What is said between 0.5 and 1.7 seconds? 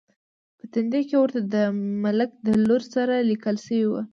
په تندي کې ورته د